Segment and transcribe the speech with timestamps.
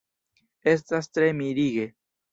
[0.71, 1.87] Estas tre mirige!